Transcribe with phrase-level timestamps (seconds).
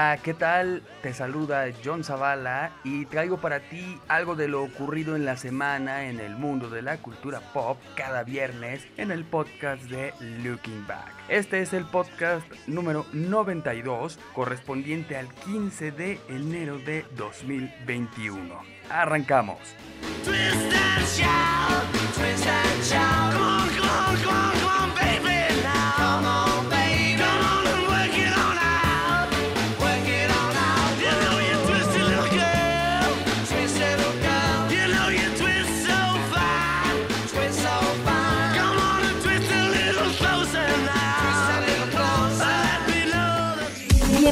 [0.00, 0.82] Hola, ¿qué tal?
[1.02, 6.06] Te saluda John Zavala y traigo para ti algo de lo ocurrido en la semana
[6.06, 11.12] en el mundo de la cultura pop cada viernes en el podcast de Looking Back.
[11.28, 18.58] Este es el podcast número 92 correspondiente al 15 de enero de 2021.
[18.88, 19.58] Arrancamos.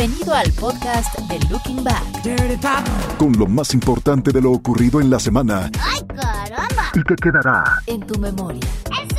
[0.00, 3.18] Bienvenido al podcast de Looking Back.
[3.18, 5.70] Con lo más importante de lo ocurrido en la semana.
[5.78, 6.90] ¡Ay, caramba!
[6.94, 8.62] Y que quedará En tu memoria.
[8.86, 9.16] ¡Eso!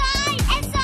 [0.60, 0.80] ¡Eso!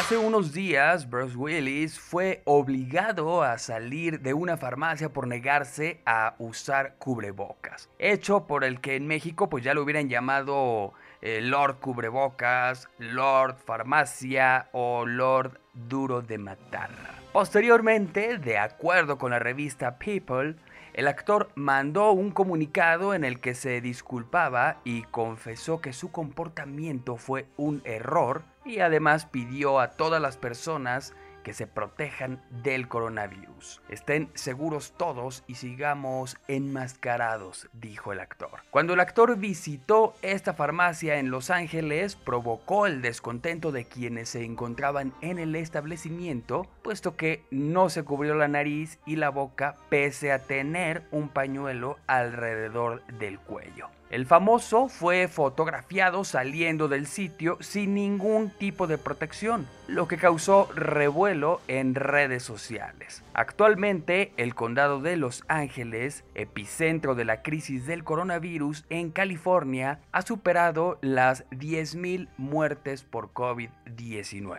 [0.00, 6.34] Hace unos días, Bruce Willis fue obligado a salir de una farmacia por negarse a
[6.38, 7.90] usar cubrebocas.
[7.98, 13.56] Hecho por el que en México pues ya lo hubieran llamado eh, Lord Cubrebocas, Lord
[13.64, 16.90] Farmacia o Lord Duro de Matar.
[17.32, 20.56] Posteriormente, de acuerdo con la revista People,
[20.94, 27.16] el actor mandó un comunicado en el que se disculpaba y confesó que su comportamiento
[27.16, 31.14] fue un error y además pidió a todas las personas
[31.48, 33.80] que se protejan del coronavirus.
[33.88, 38.60] Estén seguros todos y sigamos enmascarados, dijo el actor.
[38.70, 44.44] Cuando el actor visitó esta farmacia en Los Ángeles, provocó el descontento de quienes se
[44.44, 50.32] encontraban en el establecimiento, puesto que no se cubrió la nariz y la boca pese
[50.32, 53.88] a tener un pañuelo alrededor del cuello.
[54.10, 60.68] El famoso fue fotografiado saliendo del sitio sin ningún tipo de protección, lo que causó
[60.74, 63.22] revuelo en redes sociales.
[63.34, 70.22] Actualmente, el condado de Los Ángeles, epicentro de la crisis del coronavirus en California, ha
[70.22, 74.58] superado las 10.000 muertes por COVID-19.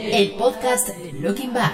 [0.00, 1.72] El podcast de Looking Back.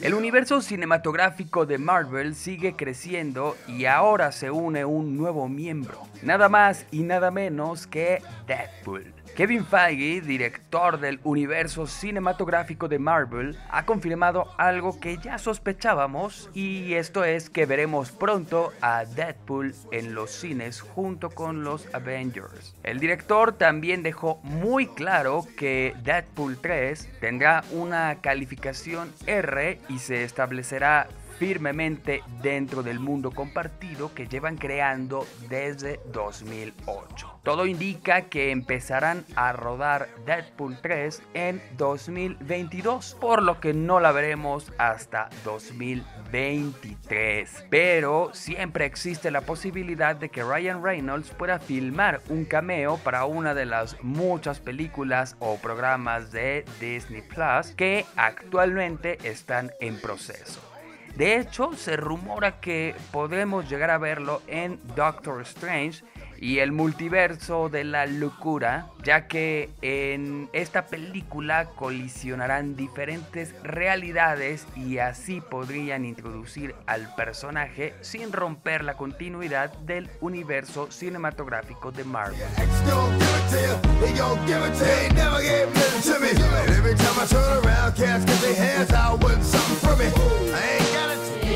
[0.00, 6.48] El universo cinematográfico de Marvel sigue creciendo y ahora se une un nuevo miembro, nada
[6.48, 9.23] más y nada menos que Deadpool.
[9.34, 16.94] Kevin Feige, director del universo cinematográfico de Marvel, ha confirmado algo que ya sospechábamos y
[16.94, 22.76] esto es que veremos pronto a Deadpool en los cines junto con los Avengers.
[22.84, 30.22] El director también dejó muy claro que Deadpool 3 tendrá una calificación R y se
[30.22, 31.08] establecerá
[31.38, 37.40] firmemente dentro del mundo compartido que llevan creando desde 2008.
[37.42, 44.12] Todo indica que empezarán a rodar Deadpool 3 en 2022, por lo que no la
[44.12, 47.66] veremos hasta 2023.
[47.68, 53.52] Pero siempre existe la posibilidad de que Ryan Reynolds pueda filmar un cameo para una
[53.52, 60.73] de las muchas películas o programas de Disney Plus que actualmente están en proceso.
[61.16, 66.04] De hecho, se rumora que podremos llegar a verlo en Doctor Strange
[66.38, 74.98] y el multiverso de la locura, ya que en esta película colisionarán diferentes realidades y
[74.98, 82.40] así podrían introducir al personaje sin romper la continuidad del universo cinematográfico de Marvel.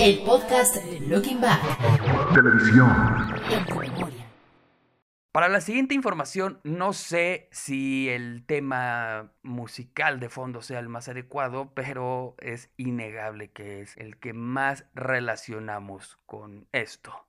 [0.09, 1.61] El podcast de Looking Back.
[2.33, 2.91] televisión.
[3.51, 4.27] En tu memoria.
[5.33, 11.11] Para la siguiente información, no sé si el tema musical de fondo sea el más
[11.11, 17.27] adecuado, pero es innegable que es el que más relacionamos con esto.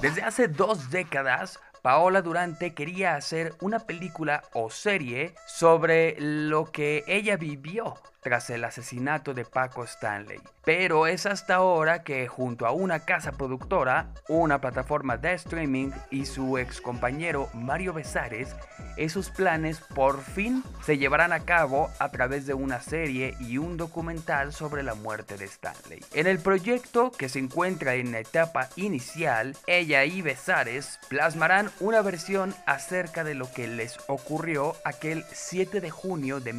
[0.00, 7.02] Desde hace dos décadas, Paola Durante quería hacer una película o serie sobre lo que
[7.08, 10.40] ella vivió tras el asesinato de Paco Stanley.
[10.64, 16.26] Pero es hasta ahora que junto a una casa productora, una plataforma de streaming y
[16.26, 18.54] su ex compañero Mario Besares,
[18.96, 23.76] esos planes por fin se llevarán a cabo a través de una serie y un
[23.76, 26.00] documental sobre la muerte de Stanley.
[26.12, 32.02] En el proyecto, que se encuentra en la etapa inicial, ella y Besares plasmarán una
[32.02, 36.52] versión acerca de lo que les ocurrió aquel 7 de junio de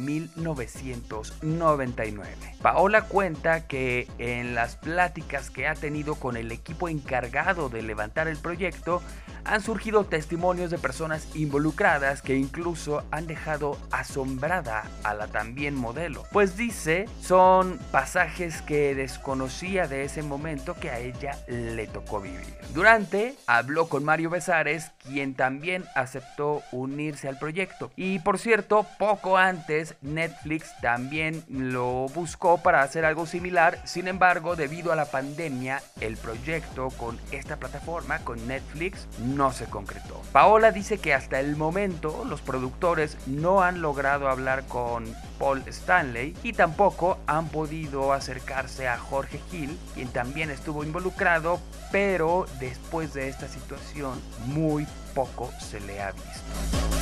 [1.54, 2.56] 1999.
[2.62, 8.28] Paola cuenta que en las pláticas que ha tenido con el equipo encargado de levantar
[8.28, 9.02] el proyecto,
[9.44, 16.24] han surgido testimonios de personas involucradas que incluso han dejado asombrada a la también modelo.
[16.32, 22.54] Pues dice, son pasajes que desconocía de ese momento que a ella le tocó vivir.
[22.72, 27.92] Durante habló con Mario Besares, quien también aceptó unirse al proyecto.
[27.96, 33.80] Y por cierto, poco antes Netflix también lo buscó para hacer algo similar.
[33.84, 39.66] Sin embargo, debido a la pandemia, el proyecto con esta plataforma, con Netflix, no se
[39.66, 40.20] concretó.
[40.32, 46.36] Paola dice que hasta el momento los productores no han logrado hablar con Paul Stanley
[46.42, 51.60] y tampoco han podido acercarse a Jorge Hill, quien también estuvo involucrado,
[51.92, 56.94] pero después de esta situación muy poco se le ha visto.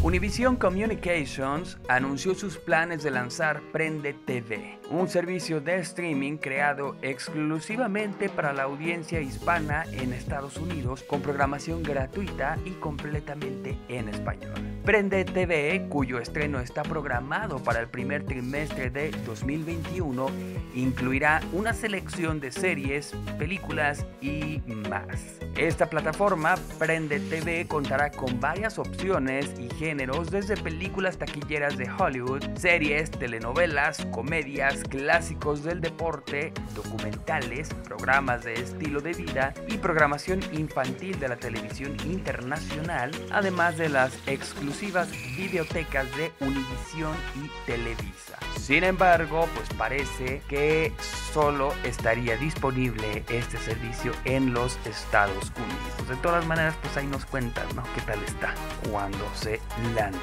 [0.00, 8.28] Univision Communications anunció sus planes de lanzar Prende TV, un servicio de streaming creado exclusivamente
[8.28, 14.54] para la audiencia hispana en Estados Unidos con programación gratuita y completamente en español.
[14.84, 20.28] Prende TV, cuyo estreno está programado para el primer trimestre de 2021,
[20.76, 25.40] incluirá una selección de series, películas y más.
[25.56, 32.44] Esta plataforma, Prende TV, contará con varias opciones y géneros desde películas taquilleras de Hollywood,
[32.56, 41.18] series, telenovelas, comedias, clásicos del deporte, documentales, programas de estilo de vida y programación infantil
[41.18, 48.38] de la televisión internacional, además de las exclusivas bibliotecas de Univision y Televisa.
[48.68, 50.92] Sin embargo, pues parece que
[51.32, 56.06] solo estaría disponible este servicio en los Estados Unidos.
[56.06, 57.82] De todas maneras, pues ahí nos cuentan, ¿no?
[57.94, 58.52] ¿Qué tal está
[58.90, 59.58] cuando se
[59.94, 60.18] lance?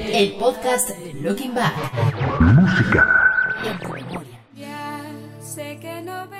[0.00, 1.74] El podcast Looking Back.
[2.40, 3.32] Música.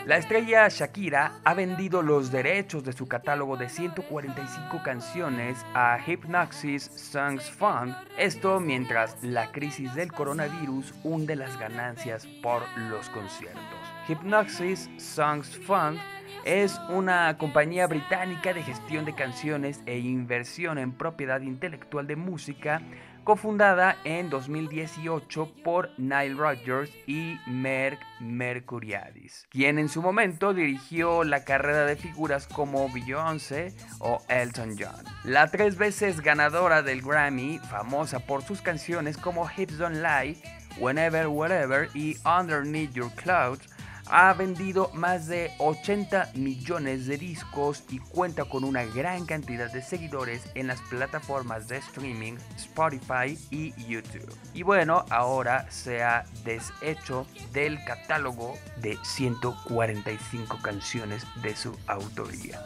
[0.04, 6.90] La estrella Shakira ha vendido los derechos de su catálogo de 145 canciones a Hypnosis
[6.96, 13.62] Songs Fund, esto mientras la crisis del coronavirus hunde las ganancias por los conciertos.
[14.08, 16.00] Hypnosis Songs Fund
[16.44, 22.82] es una compañía británica de gestión de canciones e inversión en propiedad intelectual de música
[23.24, 31.44] cofundada en 2018 por Nile Rodgers y Merck Mercuriadis, quien en su momento dirigió la
[31.44, 35.04] carrera de figuras como Beyoncé o Elton John.
[35.24, 40.36] La tres veces ganadora del Grammy, famosa por sus canciones como Hips Don't Lie,
[40.78, 43.68] Whenever, Wherever y Underneath Your Clouds,
[44.06, 49.82] ha vendido más de 80 millones de discos y cuenta con una gran cantidad de
[49.82, 54.34] seguidores en las plataformas de streaming Spotify y YouTube.
[54.54, 62.60] Y bueno, ahora se ha deshecho del catálogo de 145 canciones de su autoría.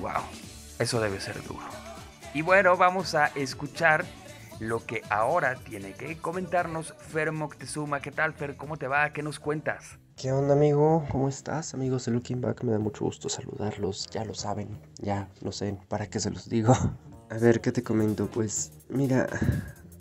[0.00, 0.22] ¡Wow!
[0.78, 1.66] Eso debe ser duro.
[2.34, 4.04] Y bueno, vamos a escuchar
[4.60, 8.00] lo que ahora tiene que comentarnos Fer Moctezuma.
[8.00, 8.56] ¿Qué tal, Fer?
[8.56, 9.10] ¿Cómo te va?
[9.10, 9.98] ¿Qué nos cuentas?
[10.16, 11.04] ¿Qué onda amigo?
[11.12, 11.74] ¿Cómo estás?
[11.74, 15.76] Amigos de Looking Back, me da mucho gusto saludarlos, ya lo saben, ya no sé
[15.88, 16.72] para qué se los digo.
[17.28, 18.26] A ver, ¿qué te comento?
[18.26, 19.28] Pues mira,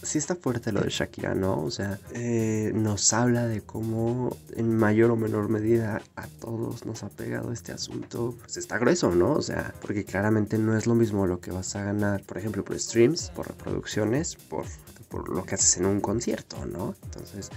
[0.01, 1.61] sí está fuerte lo de Shakira, ¿no?
[1.61, 7.03] O sea, eh, nos habla de cómo en mayor o menor medida a todos nos
[7.03, 8.35] ha pegado este asunto.
[8.39, 9.33] Pues está grueso, ¿no?
[9.33, 12.63] O sea, porque claramente no es lo mismo lo que vas a ganar, por ejemplo,
[12.63, 14.63] por streams, por reproducciones, por,
[15.09, 16.95] por lo que haces en un concierto, ¿no?
[17.03, 17.49] Entonces,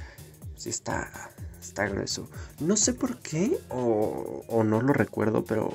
[0.57, 2.29] sí está, está grueso.
[2.61, 5.71] No sé por qué, o, o, no lo recuerdo, pero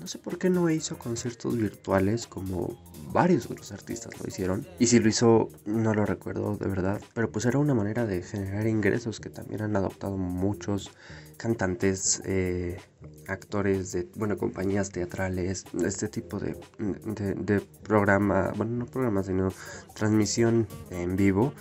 [0.00, 2.78] no sé por qué no hizo conciertos virtuales como
[3.12, 4.66] varios otros artistas lo hicieron.
[4.78, 7.00] Y si lo hizo, no lo recuerdo de verdad.
[7.14, 10.90] Pero pues era una manera de generar ingresos que también han adoptado muchos
[11.36, 12.78] cantantes, eh,
[13.26, 19.52] actores de, bueno, compañías teatrales, este tipo de, de, de programa, bueno, no programa, sino
[19.94, 21.52] transmisión en vivo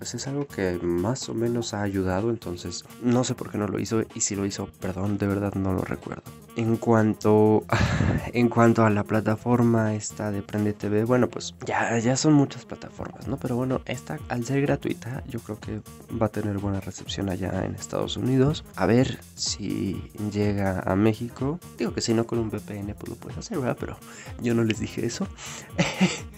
[0.00, 3.68] pues es algo que más o menos ha ayudado, entonces no sé por qué no
[3.68, 6.22] lo hizo y si lo hizo, perdón, de verdad no lo recuerdo.
[6.56, 7.64] En cuanto,
[8.32, 12.64] en cuanto a la plataforma esta de Prende TV, bueno, pues ya, ya son muchas
[12.64, 13.36] plataformas, ¿no?
[13.36, 15.82] Pero bueno, esta al ser gratuita, yo creo que
[16.16, 18.64] va a tener buena recepción allá en Estados Unidos.
[18.76, 21.60] A ver si llega a México.
[21.76, 23.76] Digo que si no con un VPN, pues lo puedes hacer, ¿verdad?
[23.78, 23.98] Pero
[24.40, 25.28] yo no les dije eso.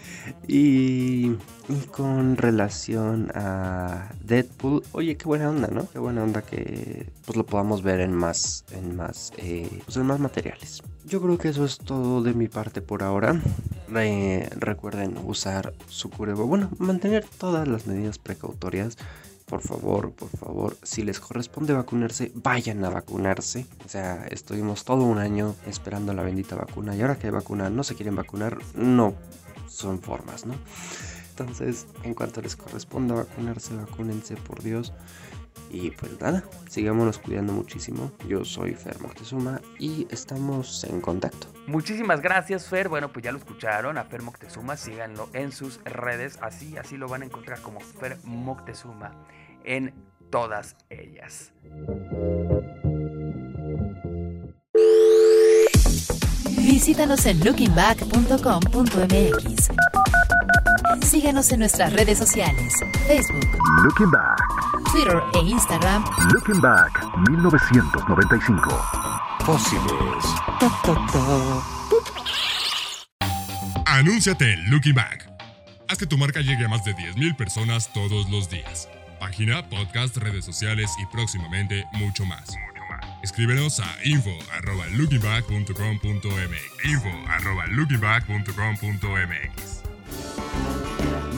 [0.46, 1.36] y,
[1.90, 5.88] con relación a Deadpool, oye, qué buena onda, ¿no?
[5.90, 10.06] Qué buena onda que pues lo podamos ver en más, en más, eh, pues en
[10.06, 10.82] más materiales.
[11.04, 13.40] Yo creo que eso es todo de mi parte por ahora.
[13.94, 16.48] Eh, recuerden usar su cubreboca.
[16.48, 18.96] Bueno, mantener todas las medidas precautorias.
[19.46, 23.66] Por favor, por favor, si les corresponde vacunarse, vayan a vacunarse.
[23.84, 27.68] O sea, estuvimos todo un año esperando la bendita vacuna y ahora que hay vacuna
[27.68, 29.14] no se quieren vacunar, no
[29.72, 30.54] son formas, ¿no?
[31.30, 34.92] Entonces, en cuanto les corresponda vacunarse, vacúnense, por Dios.
[35.70, 38.12] Y pues nada, sigámonos cuidando muchísimo.
[38.28, 41.46] Yo soy Fer Moctezuma y estamos en contacto.
[41.66, 42.90] Muchísimas gracias, Fer.
[42.90, 44.76] Bueno, pues ya lo escucharon a Fer Moctezuma.
[44.76, 46.38] Síganlo en sus redes.
[46.42, 49.12] Así, así lo van a encontrar como Fer Moctezuma
[49.64, 49.94] en
[50.30, 51.52] todas ellas.
[56.64, 59.68] Visítanos en lookingback.com.mx.
[61.06, 62.72] Síguenos en nuestras redes sociales,
[63.06, 63.46] Facebook,
[63.82, 64.40] Looking Back,
[64.92, 66.04] Twitter e Instagram.
[66.32, 68.70] Looking Back 1995.
[69.44, 70.24] Fósiles.
[73.86, 75.28] Anúnciate en Looking Back.
[75.88, 78.88] Haz que tu marca llegue a más de 10.000 personas todos los días.
[79.20, 82.54] Página, podcast, redes sociales y próximamente mucho más.
[83.22, 89.82] Escríbenos a info.lookingback.com.mx info.lookingback.com.mx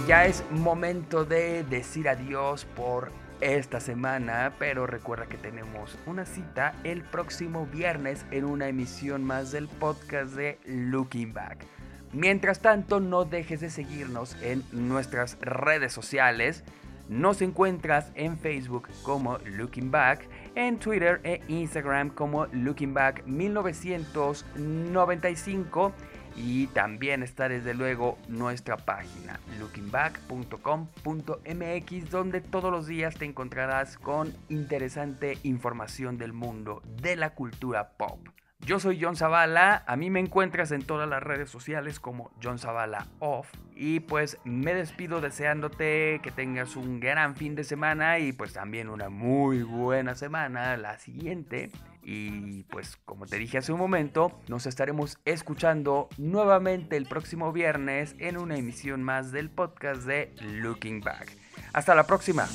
[0.09, 3.13] Ya es momento de decir adiós por
[3.43, 9.53] esta semana, pero recuerda que tenemos una cita el próximo viernes en una emisión más
[9.53, 11.67] del podcast de Looking Back.
[12.13, 16.65] Mientras tanto, no dejes de seguirnos en nuestras redes sociales.
[17.09, 25.93] Nos encuentras en Facebook como Looking Back, en Twitter e Instagram como Looking Back 1995
[26.37, 34.35] y también está desde luego nuestra página lookingback.com.mx donde todos los días te encontrarás con
[34.49, 38.19] interesante información del mundo de la cultura pop.
[38.65, 42.59] Yo soy John Zavala, a mí me encuentras en todas las redes sociales como John
[42.59, 48.33] Zavala Off y pues me despido deseándote que tengas un gran fin de semana y
[48.33, 51.71] pues también una muy buena semana la siguiente.
[52.03, 58.15] Y pues como te dije hace un momento, nos estaremos escuchando nuevamente el próximo viernes
[58.19, 61.37] en una emisión más del podcast de Looking Back.
[61.75, 62.49] Hasta la próxima.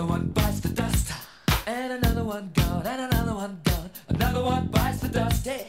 [0.00, 1.12] Another one bites the dust.
[1.66, 3.90] And another one gone, and another one gone.
[4.08, 5.46] Another one bites the dust.
[5.46, 5.66] Hey,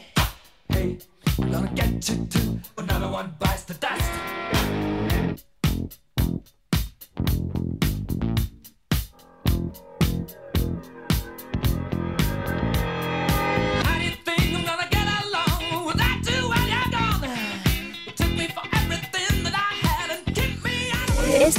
[0.70, 0.98] hey,
[1.36, 2.60] gonna get you too.
[2.78, 4.31] Another one bites the dust.